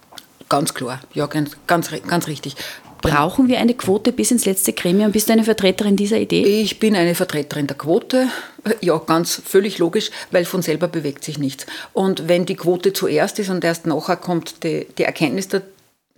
[0.48, 2.56] Ganz klar, ja, ganz, ganz, ganz richtig.
[3.02, 5.12] Brauchen wir eine Quote bis ins letzte Gremium?
[5.12, 6.60] Bist du eine Vertreterin dieser Idee?
[6.60, 8.28] Ich bin eine Vertreterin der Quote.
[8.82, 11.64] Ja, ganz völlig logisch, weil von selber bewegt sich nichts.
[11.94, 15.48] Und wenn die Quote zuerst ist und erst nachher kommt die, die Erkenntnis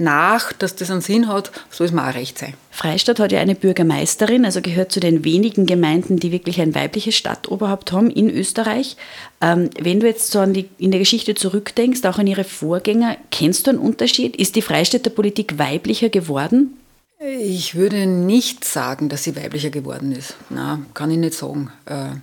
[0.02, 2.54] nach, dass das einen Sinn hat, soll es mir auch recht sein.
[2.70, 7.14] Freistadt hat ja eine Bürgermeisterin, also gehört zu den wenigen Gemeinden, die wirklich ein weibliches
[7.14, 8.96] Stadtoberhaupt haben in Österreich.
[9.40, 13.16] Ähm, wenn du jetzt so an die, in der Geschichte zurückdenkst, auch an ihre Vorgänger,
[13.30, 14.36] kennst du einen Unterschied?
[14.36, 16.76] Ist die Freistädter Politik weiblicher geworden?
[17.18, 20.34] Ich würde nicht sagen, dass sie weiblicher geworden ist.
[20.50, 21.70] Na, kann ich nicht sagen.
[21.86, 22.16] Äh,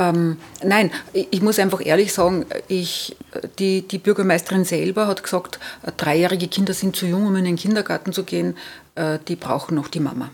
[0.00, 3.16] ähm, nein, ich muss einfach ehrlich sagen, ich,
[3.58, 5.60] die, die Bürgermeisterin selber hat gesagt,
[5.98, 8.56] dreijährige Kinder sind zu jung, um in den Kindergarten zu gehen,
[8.94, 10.30] äh, die brauchen noch die Mama.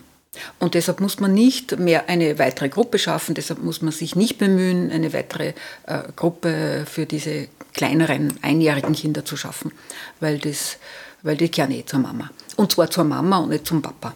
[0.61, 4.38] Und deshalb muss man nicht mehr eine weitere Gruppe schaffen, deshalb muss man sich nicht
[4.38, 5.55] bemühen, eine weitere
[5.87, 9.72] äh, Gruppe für diese kleineren einjährigen Kinder zu schaffen,
[10.20, 10.76] weil, das,
[11.22, 12.31] weil die kehren eh zur Mama.
[12.55, 14.14] Und zwar zur Mama und nicht zum Papa.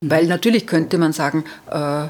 [0.00, 0.10] Mhm.
[0.10, 2.08] Weil natürlich könnte man sagen, äh,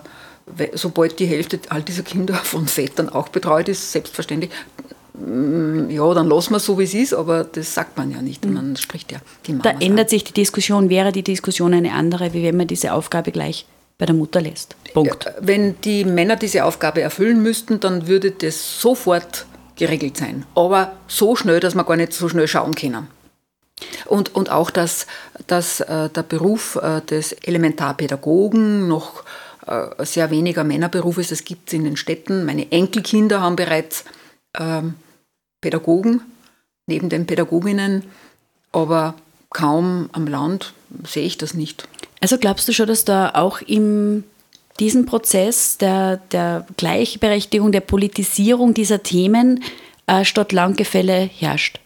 [0.74, 4.50] sobald die Hälfte all dieser Kinder von Vätern auch betreut ist, selbstverständlich,
[5.14, 8.22] mm, ja, dann lassen wir es so, wie es ist, aber das sagt man ja
[8.22, 8.44] nicht.
[8.44, 8.54] Mhm.
[8.54, 9.62] Man spricht ja die Mama.
[9.64, 10.10] Da ändert an.
[10.10, 13.66] sich die Diskussion, wäre die Diskussion eine andere, wie wenn man diese Aufgabe gleich
[13.98, 14.76] bei der Mutter lässt.
[14.92, 15.32] Punkt.
[15.40, 20.44] Wenn die Männer diese Aufgabe erfüllen müssten, dann würde das sofort geregelt sein.
[20.54, 23.08] Aber so schnell, dass wir gar nicht so schnell schauen können.
[24.06, 25.06] Und, und auch, dass,
[25.46, 29.24] dass äh, der Beruf äh, des Elementarpädagogen noch
[29.98, 31.30] sehr weniger Männerberuf ist.
[31.32, 32.44] Das gibt es in den Städten.
[32.44, 34.04] Meine Enkelkinder haben bereits
[34.58, 34.94] ähm,
[35.60, 36.20] Pädagogen
[36.86, 38.04] neben den Pädagoginnen,
[38.72, 39.14] aber
[39.50, 40.74] kaum am Land
[41.06, 41.88] sehe ich das nicht.
[42.20, 44.24] Also glaubst du schon, dass da auch in
[44.80, 49.62] diesem Prozess der, der Gleichberechtigung, der Politisierung dieser Themen
[50.06, 51.80] äh, Stadt-Land-Gefälle herrscht?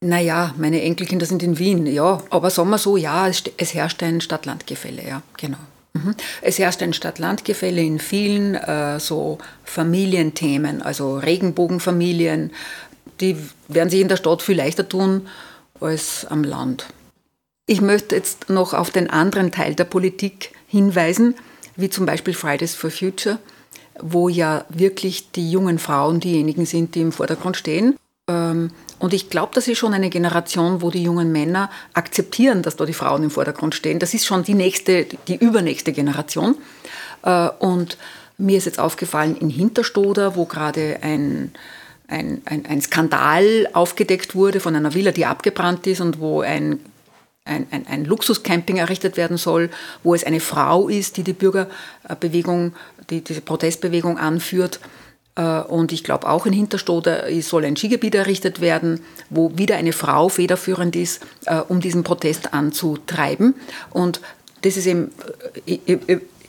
[0.00, 2.22] Naja, meine Enkelkinder sind in Wien, ja.
[2.30, 5.58] Aber sagen wir so, ja, es, es herrscht ein Stadt-Land-Gefälle, ja, genau.
[6.04, 6.14] Mhm.
[6.42, 12.52] Es herrscht ein Stadt-Land-Gefälle in vielen äh, so Familienthemen, also Regenbogenfamilien,
[13.20, 13.36] die
[13.68, 15.28] werden sich in der Stadt viel leichter tun
[15.80, 16.86] als am Land.
[17.66, 21.34] Ich möchte jetzt noch auf den anderen Teil der Politik hinweisen,
[21.76, 23.38] wie zum Beispiel Fridays for Future,
[24.00, 27.96] wo ja wirklich die jungen Frauen diejenigen sind, die im Vordergrund stehen.
[28.28, 32.76] Ähm, und ich glaube, das ist schon eine Generation, wo die jungen Männer akzeptieren, dass
[32.76, 33.98] da die Frauen im Vordergrund stehen.
[33.98, 36.56] Das ist schon die nächste, die übernächste Generation.
[37.22, 37.96] Äh, und
[38.38, 41.52] mir ist jetzt aufgefallen in Hinterstoder, wo gerade ein,
[42.08, 46.80] ein, ein, ein Skandal aufgedeckt wurde von einer Villa, die abgebrannt ist und wo ein
[47.48, 49.70] ein, ein, ein Luxuscamping errichtet werden soll,
[50.02, 52.74] wo es eine Frau ist, die die Bürgerbewegung,
[53.08, 54.80] die diese Protestbewegung anführt.
[55.38, 59.92] Äh, und ich glaube auch in Hinterstoder soll ein Skigebiet errichtet werden, wo wieder eine
[59.92, 63.54] Frau federführend ist, äh, um diesen Protest anzutreiben.
[63.90, 64.20] Und
[64.62, 65.12] das ist eben,
[65.64, 65.98] ich, ich,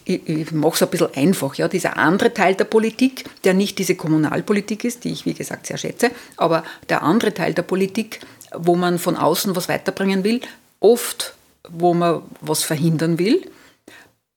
[0.05, 3.77] ich, ich mache es ein bisschen einfach, ja, dieser andere Teil der Politik, der nicht
[3.77, 8.21] diese Kommunalpolitik ist, die ich wie gesagt sehr schätze, aber der andere Teil der Politik,
[8.57, 10.41] wo man von außen was weiterbringen will,
[10.79, 11.35] oft,
[11.69, 13.45] wo man was verhindern will,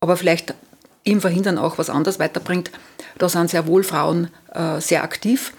[0.00, 0.54] aber vielleicht
[1.04, 2.70] im Verhindern auch was anderes weiterbringt,
[3.18, 5.52] da sind sehr wohl Frauen äh, sehr aktiv.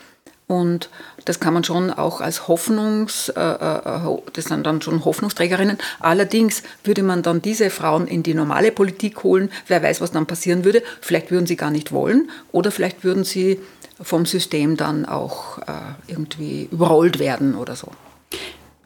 [0.47, 0.89] Und
[1.25, 5.77] das kann man schon auch als Hoffnungs, äh, äh, das sind dann schon Hoffnungsträgerinnen.
[5.99, 9.49] Allerdings würde man dann diese Frauen in die normale Politik holen.
[9.67, 10.83] Wer weiß, was dann passieren würde.
[11.01, 13.59] Vielleicht würden sie gar nicht wollen oder vielleicht würden sie
[14.01, 15.71] vom System dann auch äh,
[16.07, 17.89] irgendwie überrollt werden oder so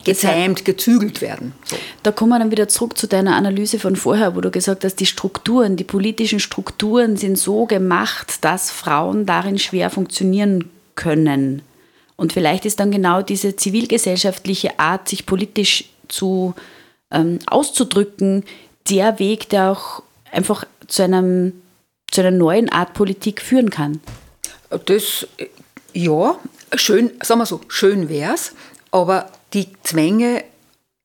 [0.04, 1.54] gezähmt, gezügelt werden.
[1.66, 1.76] So.
[2.08, 4.96] Da kommen wir dann wieder zurück zu deiner Analyse von vorher, wo du gesagt hast,
[5.02, 11.64] die Strukturen, die politischen Strukturen sind so gemacht, dass Frauen darin schwer funktionieren können.
[12.16, 16.54] Und vielleicht ist dann genau diese zivilgesellschaftliche Art, sich politisch zu
[17.12, 18.46] ähm, auszudrücken,
[18.90, 21.62] der Weg, der auch einfach zu, einem,
[22.10, 24.00] zu einer neuen Art Politik führen kann.
[24.86, 25.28] Das,
[25.92, 26.38] ja,
[26.74, 28.54] schön, sagen wir so, schön wäre es,
[28.92, 30.46] aber die Zwänge,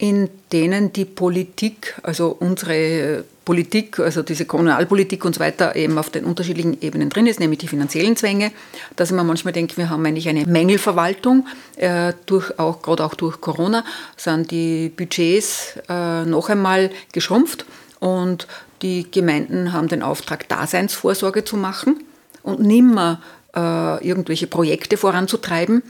[0.02, 6.10] in denen die Politik, also unsere Politik, also diese Kommunalpolitik und so weiter, eben auf
[6.10, 8.50] den unterschiedlichen Ebenen drin ist, nämlich die finanziellen Zwänge,
[8.96, 13.40] dass mir manchmal denke, wir haben eigentlich eine Mängelverwaltung, äh, durch auch, gerade auch durch
[13.40, 13.84] Corona
[14.16, 17.64] sind die Budgets äh, noch einmal geschrumpft
[18.00, 18.48] und
[18.82, 22.02] die Gemeinden haben den Auftrag, Daseinsvorsorge zu machen
[22.42, 23.22] und nimmer
[23.54, 25.84] äh, irgendwelche Projekte voranzutreiben.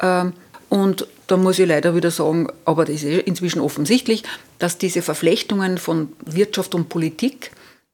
[0.00, 0.34] Ähm,
[0.70, 4.22] und da muss ich leider wieder sagen, aber das ist inzwischen offensichtlich,
[4.58, 7.50] dass diese Verflechtungen von Wirtschaft und Politik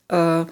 [0.08, 0.44] äh,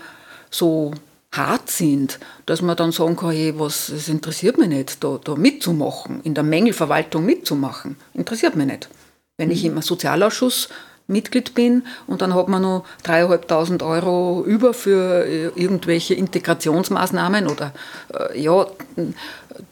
[0.51, 0.93] so
[1.33, 5.35] hart sind, dass man dann sagen kann, hey, was, es interessiert mich nicht, da, da
[5.35, 7.97] mitzumachen, in der Mängelverwaltung mitzumachen.
[8.15, 8.89] Interessiert mich nicht.
[9.37, 10.71] Wenn ich im Sozialausschuss
[11.07, 17.75] Mitglied bin und dann hat man noch 3.500 Euro über für äh, irgendwelche Integrationsmaßnahmen oder
[18.15, 18.67] äh, ja,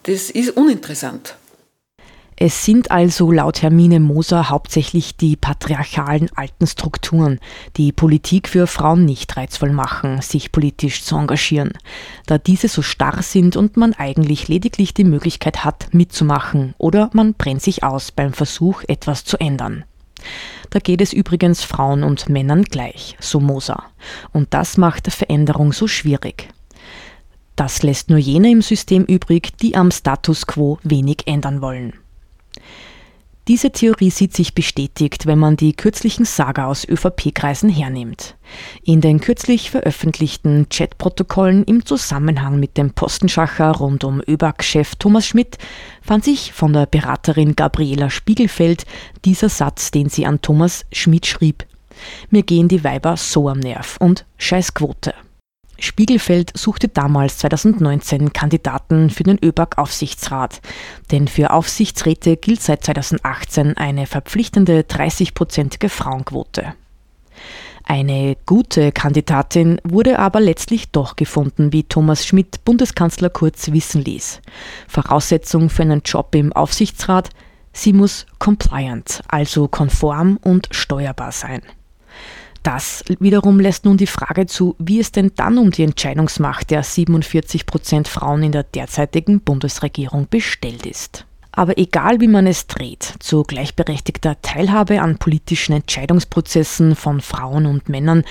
[0.02, 1.36] das ist uninteressant.
[2.36, 7.38] Es sind also laut Hermine Moser hauptsächlich die patriarchalen alten Strukturen,
[7.76, 11.72] die Politik für Frauen nicht reizvoll machen, sich politisch zu engagieren,
[12.26, 17.34] da diese so starr sind und man eigentlich lediglich die Möglichkeit hat, mitzumachen oder man
[17.34, 19.84] brennt sich aus beim Versuch, etwas zu ändern.
[20.70, 23.84] Da geht es übrigens Frauen und Männern gleich, so Moser.
[24.32, 26.48] Und das macht Veränderung so schwierig.
[27.56, 31.92] Das lässt nur jene im System übrig, die am Status quo wenig ändern wollen.
[33.48, 38.37] Diese Theorie sieht sich bestätigt, wenn man die kürzlichen Saga aus ÖVP-Kreisen hernimmt.
[38.85, 45.59] In den kürzlich veröffentlichten Chatprotokollen im Zusammenhang mit dem Postenschacher rund um ÖBAG-Chef Thomas Schmidt
[46.02, 48.87] fand sich von der Beraterin Gabriela Spiegelfeld
[49.24, 51.66] dieser Satz, den sie an Thomas Schmidt schrieb.
[52.31, 55.14] Mir gehen die Weiber so am Nerv und Scheißquote.
[55.78, 60.61] Spiegelfeld suchte damals 2019 Kandidaten für den ÖBAG-Aufsichtsrat.
[61.11, 66.74] Denn für Aufsichtsräte gilt seit 2018 eine verpflichtende 30-prozentige Frauenquote.
[67.85, 74.40] Eine gute Kandidatin wurde aber letztlich doch gefunden, wie Thomas Schmidt Bundeskanzler Kurz wissen ließ.
[74.87, 77.30] Voraussetzung für einen Job im Aufsichtsrat,
[77.72, 81.62] sie muss compliant, also konform und steuerbar sein.
[82.62, 86.85] Das wiederum lässt nun die Frage zu, wie es denn dann um die Entscheidungsmacht der
[86.85, 91.27] 47 Prozent Frauen in der derzeitigen Bundesregierung bestellt ist.
[91.51, 97.88] Aber egal wie man es dreht, zu gleichberechtigter Teilhabe an politischen Entscheidungsprozessen von Frauen und
[97.88, 98.25] Männern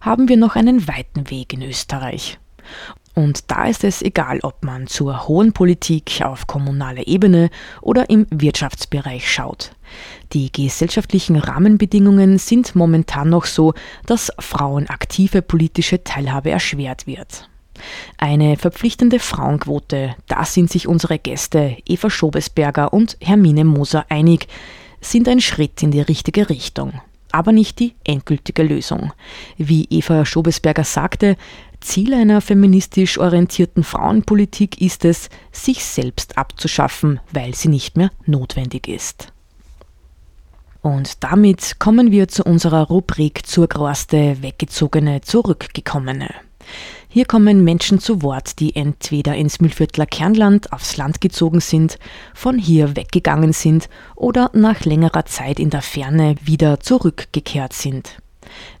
[0.00, 2.38] haben wir noch einen weiten Weg in Österreich.
[3.16, 7.48] Und da ist es egal, ob man zur hohen Politik auf kommunaler Ebene
[7.80, 9.72] oder im Wirtschaftsbereich schaut.
[10.34, 13.72] Die gesellschaftlichen Rahmenbedingungen sind momentan noch so,
[14.04, 17.48] dass Frauen aktive politische Teilhabe erschwert wird.
[18.18, 24.46] Eine verpflichtende Frauenquote, da sind sich unsere Gäste Eva Schobesberger und Hermine Moser einig,
[25.00, 27.00] sind ein Schritt in die richtige Richtung
[27.36, 29.12] aber nicht die endgültige Lösung.
[29.58, 31.36] Wie Eva Schobesberger sagte,
[31.86, 38.88] Ziel einer feministisch orientierten Frauenpolitik ist es, sich selbst abzuschaffen, weil sie nicht mehr notwendig
[38.88, 39.32] ist.
[40.82, 46.34] Und damit kommen wir zu unserer Rubrik zur Groste Weggezogene Zurückgekommene.
[47.08, 51.98] Hier kommen Menschen zu Wort, die entweder ins Mühlviertler Kernland aufs Land gezogen sind,
[52.34, 58.18] von hier weggegangen sind oder nach längerer Zeit in der Ferne wieder zurückgekehrt sind.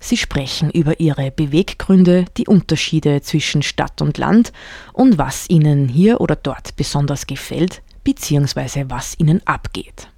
[0.00, 4.52] Sie sprechen über ihre Beweggründe, die Unterschiede zwischen Stadt und Land
[4.92, 8.86] und was ihnen hier oder dort besonders gefällt, bzw.
[8.88, 10.08] was ihnen abgeht.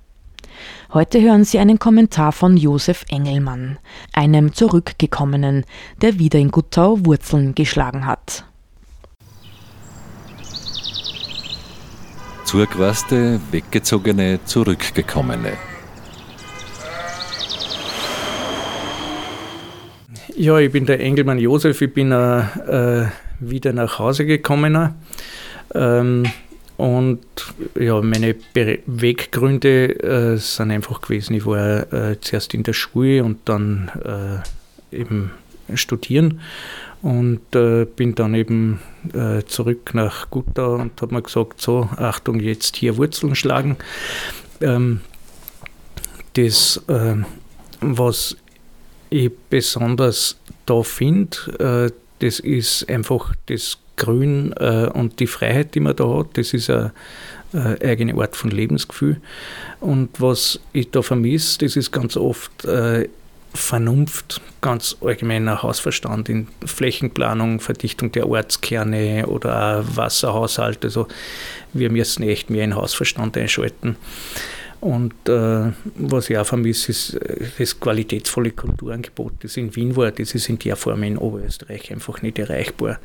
[0.93, 3.79] Heute hören Sie einen Kommentar von Josef Engelmann,
[4.13, 5.65] einem Zurückgekommenen,
[6.01, 8.45] der wieder in Guttau Wurzeln geschlagen hat.
[12.45, 15.53] Zurückreiste, weggezogene, zurückgekommene.
[20.41, 23.09] Ja, ich bin der Engelmann Josef, ich bin äh, äh,
[23.41, 24.95] wieder nach Hause gekommen.
[25.75, 26.27] Ähm,
[26.77, 27.19] und
[27.75, 33.49] ja, meine Beweggründe äh, sind einfach gewesen, ich war äh, zuerst in der Schule und
[33.49, 33.91] dann
[34.93, 35.33] äh, eben
[35.75, 36.41] studieren
[37.03, 38.79] und äh, bin dann eben
[39.49, 43.77] zurück nach Gutau und habe mir gesagt, so, Achtung, jetzt hier Wurzeln schlagen.
[44.61, 45.01] Ähm,
[46.35, 46.85] das,
[47.81, 48.37] was
[49.11, 50.37] ich besonders
[50.67, 56.09] da finde, äh, das ist einfach das Grün äh, und die Freiheit, die man da
[56.09, 56.37] hat.
[56.39, 56.93] Das ist ein,
[57.53, 59.21] äh, eigene Art von Lebensgefühl.
[59.81, 63.09] Und was ich da vermisse, das ist ganz oft äh,
[63.55, 70.85] Vernunft, ganz allgemeiner Hausverstand in Flächenplanung, Verdichtung der Ortskerne oder Wasserhaushalt.
[70.85, 71.09] Also
[71.73, 73.97] wir müssen echt mehr in Hausverstand einschalten.
[74.81, 80.11] Und äh, was ich auch vermisse, ist äh, das qualitätsvolle Kulturangebot, das in Wien war.
[80.13, 83.01] Das ist in der Form in Oberösterreich einfach nicht erreichbar.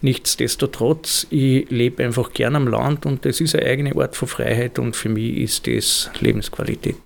[0.00, 4.78] Nichtsdestotrotz, ich lebe einfach gern am Land und das ist eine eigene Art von Freiheit
[4.78, 6.96] und für mich ist das Lebensqualität.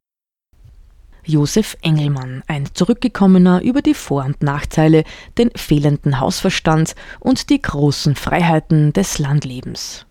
[1.27, 5.05] Josef Engelmann, ein Zurückgekommener über die Vor- und Nachteile,
[5.39, 10.07] den fehlenden Hausverstand und die großen Freiheiten des Landlebens.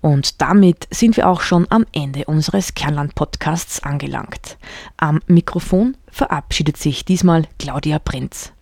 [0.00, 4.58] Und damit sind wir auch schon am Ende unseres Kernland-Podcasts angelangt.
[4.96, 8.52] Am Mikrofon verabschiedet sich diesmal Claudia Prinz.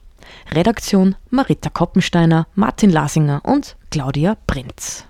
[0.52, 5.04] Redaktion Marita Koppensteiner, Martin Lasinger und Claudia Prinz.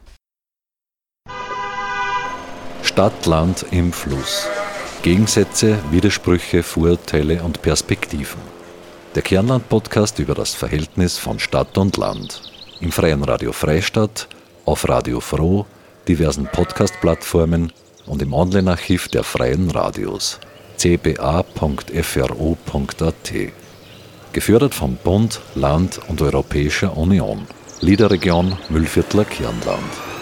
[2.83, 4.47] Stadt, Land im Fluss.
[5.03, 8.41] Gegensätze, Widersprüche, Vorurteile und Perspektiven.
[9.15, 12.43] Der Kernland-Podcast über das Verhältnis von Stadt und Land.
[12.81, 14.29] Im Freien Radio Freistadt,
[14.65, 15.67] auf Radio Froh,
[16.09, 17.73] diversen Podcast-Plattformen
[18.07, 20.39] und im Online-Archiv der Freien Radios
[20.77, 21.93] cba.fro.at.
[24.33, 27.47] Gefördert vom Bund, Land und Europäischer Union.
[27.81, 30.14] Liederregion Müllviertler Kirnland.